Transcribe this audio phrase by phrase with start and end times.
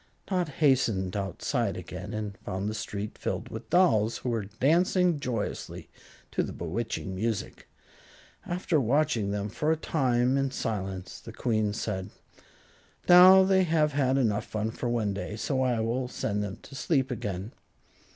[0.25, 5.91] Dot hastened outside again and found the street filled with dolls, who were dancing joyously
[6.31, 7.67] to the bewitching music.
[8.47, 12.09] After watching them for a time in silence the Queen said:
[13.07, 16.73] "Now they have had enough fun for one day, so I will send them to
[16.73, 17.51] sleep again."